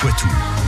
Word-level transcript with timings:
Poitou. 0.00 0.59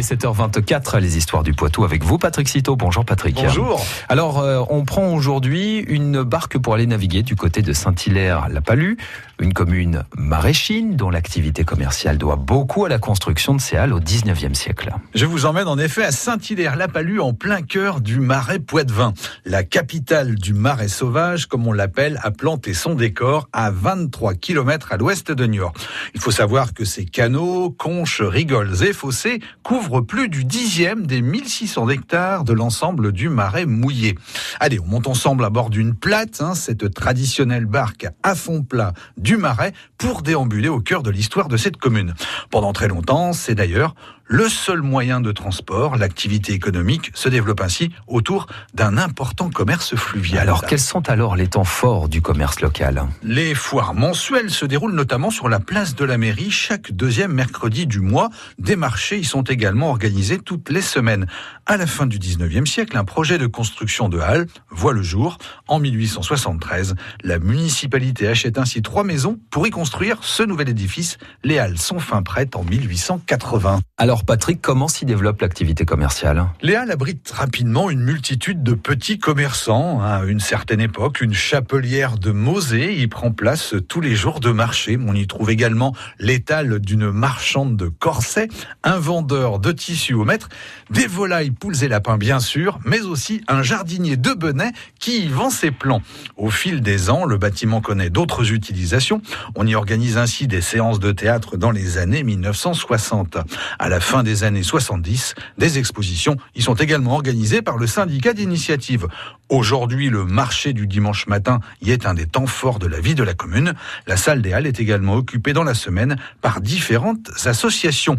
Il 0.00 0.02
est 0.02 0.14
7h24, 0.14 0.98
les 0.98 1.18
histoires 1.18 1.42
du 1.42 1.52
Poitou 1.52 1.84
avec 1.84 2.02
vous, 2.02 2.16
Patrick 2.16 2.48
Citeau. 2.48 2.74
Bonjour 2.74 3.04
Patrick. 3.04 3.34
Bonjour. 3.34 3.84
Alors, 4.08 4.38
euh, 4.38 4.62
on 4.70 4.86
prend 4.86 5.12
aujourd'hui 5.12 5.80
une 5.80 6.22
barque 6.22 6.56
pour 6.56 6.72
aller 6.72 6.86
naviguer 6.86 7.22
du 7.22 7.36
côté 7.36 7.60
de 7.60 7.74
Saint-Hilaire-la-Palue, 7.74 8.96
une 9.40 9.52
commune 9.52 10.04
maraîchine 10.16 10.96
dont 10.96 11.10
l'activité 11.10 11.64
commerciale 11.64 12.16
doit 12.16 12.36
beaucoup 12.36 12.86
à 12.86 12.88
la 12.88 12.98
construction 12.98 13.54
de 13.54 13.60
ces 13.60 13.76
halles 13.76 13.92
au 13.92 14.00
19e 14.00 14.54
siècle. 14.54 14.90
Je 15.14 15.26
vous 15.26 15.44
emmène 15.44 15.68
en 15.68 15.76
effet 15.76 16.04
à 16.04 16.12
Saint-Hilaire-la-Palue, 16.12 17.20
en 17.20 17.34
plein 17.34 17.60
cœur 17.60 18.00
du 18.00 18.20
marais 18.20 18.58
Poitevin, 18.58 19.12
la 19.44 19.64
capitale 19.64 20.36
du 20.36 20.54
marais 20.54 20.88
sauvage, 20.88 21.44
comme 21.44 21.66
on 21.66 21.74
l'appelle, 21.74 22.18
a 22.22 22.30
planté 22.30 22.72
son 22.72 22.94
décor 22.94 23.50
à 23.52 23.70
23 23.70 24.32
km 24.32 24.92
à 24.92 24.96
l'ouest 24.96 25.30
de 25.30 25.44
Niort. 25.44 25.74
Il 26.14 26.22
faut 26.22 26.30
savoir 26.30 26.72
que 26.72 26.86
ces 26.86 27.04
canaux, 27.04 27.68
conches, 27.70 28.22
rigoles 28.22 28.82
et 28.82 28.94
fossés 28.94 29.40
couvrent 29.62 29.89
plus 29.98 30.28
du 30.28 30.44
dixième 30.44 31.06
des 31.06 31.20
1600 31.20 31.88
hectares 31.88 32.44
de 32.44 32.52
l'ensemble 32.52 33.10
du 33.10 33.28
marais 33.28 33.66
mouillé. 33.66 34.14
Allez, 34.60 34.78
on 34.78 34.86
monte 34.86 35.08
ensemble 35.08 35.44
à 35.44 35.50
bord 35.50 35.68
d'une 35.68 35.94
plate, 35.94 36.40
hein, 36.40 36.54
cette 36.54 36.94
traditionnelle 36.94 37.66
barque 37.66 38.06
à 38.22 38.36
fond 38.36 38.62
plat 38.62 38.92
du 39.16 39.36
marais, 39.36 39.72
pour 39.98 40.22
déambuler 40.22 40.68
au 40.68 40.80
cœur 40.80 41.02
de 41.02 41.10
l'histoire 41.10 41.48
de 41.48 41.56
cette 41.56 41.76
commune. 41.76 42.14
Pendant 42.50 42.72
très 42.72 42.86
longtemps, 42.88 43.32
c'est 43.32 43.56
d'ailleurs 43.56 43.94
le 44.32 44.48
seul 44.48 44.80
moyen 44.80 45.20
de 45.20 45.32
transport. 45.32 45.96
L'activité 45.96 46.52
économique 46.52 47.10
se 47.14 47.28
développe 47.28 47.60
ainsi 47.62 47.90
autour 48.06 48.46
d'un 48.74 48.96
important 48.96 49.50
commerce 49.50 49.96
fluvial. 49.96 50.42
Alors, 50.42 50.64
quels 50.64 50.78
sont 50.78 51.10
alors 51.10 51.34
les 51.34 51.48
temps 51.48 51.64
forts 51.64 52.08
du 52.08 52.22
commerce 52.22 52.60
local? 52.60 53.02
Les 53.24 53.56
foires 53.56 53.92
mensuelles 53.92 54.50
se 54.50 54.64
déroulent 54.64 54.94
notamment 54.94 55.30
sur 55.30 55.48
la 55.48 55.58
place 55.58 55.96
de 55.96 56.04
la 56.04 56.16
mairie 56.16 56.52
chaque 56.52 56.92
deuxième 56.92 57.32
mercredi 57.32 57.88
du 57.88 57.98
mois. 57.98 58.30
Des 58.60 58.76
marchés 58.76 59.18
y 59.18 59.24
sont 59.24 59.42
également 59.42 59.90
organisés 59.90 60.38
toutes 60.38 60.70
les 60.70 60.80
semaines. 60.80 61.26
À 61.66 61.76
la 61.76 61.88
fin 61.88 62.06
du 62.06 62.20
19e 62.20 62.66
siècle, 62.66 62.96
un 62.96 63.04
projet 63.04 63.36
de 63.36 63.48
construction 63.48 64.08
de 64.08 64.20
halles 64.20 64.46
voit 64.70 64.92
le 64.92 65.02
jour. 65.02 65.38
En 65.66 65.80
1873, 65.80 66.94
la 67.24 67.40
municipalité 67.40 68.28
achète 68.28 68.58
ainsi 68.58 68.80
trois 68.80 69.02
maisons 69.02 69.40
pour 69.50 69.66
y 69.66 69.70
construire 69.70 70.18
ce 70.22 70.44
nouvel 70.44 70.68
édifice. 70.68 71.18
Les 71.42 71.58
halles 71.58 71.78
sont 71.78 71.98
fin 71.98 72.22
prêtes 72.22 72.54
en 72.54 72.62
1880. 72.62 73.80
Alors, 73.98 74.19
Patrick, 74.26 74.60
comment 74.60 74.88
s'y 74.88 75.04
développe 75.04 75.40
l'activité 75.40 75.84
commerciale? 75.84 76.46
Halles 76.62 76.90
abritent 76.90 77.30
rapidement 77.30 77.90
une 77.90 78.00
multitude 78.00 78.62
de 78.62 78.74
petits 78.74 79.18
commerçants. 79.18 80.00
À 80.02 80.24
une 80.24 80.40
certaine 80.40 80.80
époque, 80.80 81.20
une 81.20 81.34
chapelière 81.34 82.16
de 82.16 82.30
Mosée 82.30 83.00
y 83.00 83.06
prend 83.06 83.32
place 83.32 83.74
tous 83.88 84.00
les 84.00 84.14
jours 84.14 84.40
de 84.40 84.50
marché. 84.50 84.98
On 85.04 85.14
y 85.14 85.26
trouve 85.26 85.50
également 85.50 85.94
l'étal 86.18 86.78
d'une 86.78 87.10
marchande 87.10 87.76
de 87.76 87.88
corsets, 87.88 88.48
un 88.84 88.98
vendeur 88.98 89.58
de 89.58 89.72
tissus 89.72 90.14
au 90.14 90.24
mètre, 90.24 90.48
des 90.90 91.06
volailles, 91.06 91.50
poules 91.50 91.82
et 91.82 91.88
lapins 91.88 92.18
bien 92.18 92.40
sûr, 92.40 92.78
mais 92.84 93.00
aussi 93.00 93.42
un 93.48 93.62
jardinier 93.62 94.16
de 94.16 94.32
Benet 94.32 94.72
qui 94.98 95.24
y 95.24 95.28
vend 95.28 95.50
ses 95.50 95.70
plants. 95.70 96.02
Au 96.36 96.50
fil 96.50 96.80
des 96.80 97.10
ans, 97.10 97.24
le 97.24 97.36
bâtiment 97.36 97.80
connaît 97.80 98.10
d'autres 98.10 98.52
utilisations. 98.52 99.22
On 99.54 99.66
y 99.66 99.74
organise 99.74 100.16
ainsi 100.16 100.46
des 100.46 100.60
séances 100.60 101.00
de 101.00 101.12
théâtre 101.12 101.56
dans 101.56 101.70
les 101.70 101.98
années 101.98 102.22
1960. 102.22 103.38
À 103.78 103.88
la 103.88 104.00
fin 104.10 104.24
des 104.24 104.42
années 104.42 104.64
70, 104.64 105.36
des 105.56 105.78
expositions 105.78 106.36
y 106.56 106.62
sont 106.62 106.74
également 106.74 107.12
organisées 107.12 107.62
par 107.62 107.78
le 107.78 107.86
syndicat 107.86 108.32
d'initiative. 108.32 109.06
Aujourd'hui, 109.50 110.10
le 110.10 110.24
marché 110.24 110.72
du 110.72 110.86
dimanche 110.86 111.26
matin 111.26 111.58
y 111.82 111.90
est 111.90 112.06
un 112.06 112.14
des 112.14 112.26
temps 112.26 112.46
forts 112.46 112.78
de 112.78 112.86
la 112.86 113.00
vie 113.00 113.16
de 113.16 113.24
la 113.24 113.34
commune. 113.34 113.74
La 114.06 114.16
salle 114.16 114.42
des 114.42 114.52
Halles 114.52 114.68
est 114.68 114.78
également 114.78 115.14
occupée 115.14 115.52
dans 115.52 115.64
la 115.64 115.74
semaine 115.74 116.16
par 116.40 116.60
différentes 116.60 117.28
associations. 117.44 118.16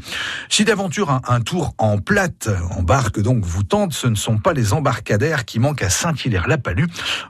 Si 0.50 0.66
d'aventure 0.66 1.22
un, 1.26 1.40
tour 1.40 1.73
en 1.78 2.00
plate, 2.00 2.50
en 2.72 2.84
barque 2.84 3.22
donc 3.22 3.46
vous 3.46 3.64
tente, 3.64 3.94
ce 3.94 4.08
ne 4.08 4.16
sont 4.16 4.40
pas 4.40 4.52
les 4.52 4.73
embarcadères 4.73 5.46
qui 5.46 5.60
manquent 5.60 5.84
à 5.84 5.90
Saint-Hilaire-la-Palue. 5.90 6.88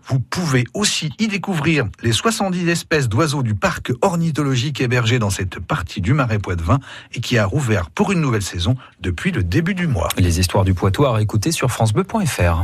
Vous 0.07 0.19
pouvez 0.19 0.63
aussi 0.73 1.11
y 1.19 1.27
découvrir 1.27 1.85
les 2.01 2.11
70 2.11 2.69
espèces 2.69 3.07
d'oiseaux 3.07 3.43
du 3.43 3.53
parc 3.53 3.91
ornithologique 4.01 4.81
hébergé 4.81 5.19
dans 5.19 5.29
cette 5.29 5.59
partie 5.59 6.01
du 6.01 6.15
marais 6.15 6.39
Poitevin 6.39 6.79
et 7.13 7.21
qui 7.21 7.37
a 7.37 7.45
rouvert 7.45 7.91
pour 7.91 8.11
une 8.11 8.21
nouvelle 8.21 8.41
saison 8.41 8.75
depuis 8.99 9.31
le 9.31 9.43
début 9.43 9.75
du 9.75 9.85
mois. 9.85 10.09
Les 10.17 10.39
histoires 10.39 10.65
du 10.65 10.73
Poitou 10.73 11.05
à 11.05 11.13
réécouter 11.13 11.51
sur 11.51 11.69
francebleu.fr. 11.69 12.63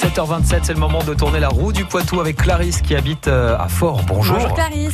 7h27, 0.00 0.60
c'est 0.62 0.72
le 0.72 0.80
moment 0.80 1.02
de 1.04 1.12
tourner 1.12 1.40
la 1.40 1.48
roue 1.48 1.74
du 1.74 1.84
Poitou 1.84 2.20
avec 2.20 2.36
Clarisse 2.36 2.80
qui 2.80 2.96
habite 2.96 3.28
à 3.28 3.68
Fort. 3.68 4.00
Bonjour. 4.06 4.36
Bonjour 4.36 4.54
Clarisse. 4.54 4.88